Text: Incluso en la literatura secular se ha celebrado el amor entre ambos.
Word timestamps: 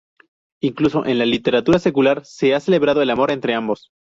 Incluso 0.61 1.05
en 1.05 1.19
la 1.19 1.27
literatura 1.27 1.77
secular 1.77 2.25
se 2.25 2.55
ha 2.55 2.59
celebrado 2.59 3.03
el 3.03 3.09
amor 3.11 3.29
entre 3.29 3.53
ambos. 3.53 3.91